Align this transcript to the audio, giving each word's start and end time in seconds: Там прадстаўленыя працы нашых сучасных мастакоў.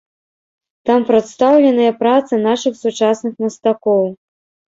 Там 0.89 1.01
прадстаўленыя 1.09 1.91
працы 2.01 2.33
нашых 2.47 2.73
сучасных 2.83 3.33
мастакоў. 3.47 4.03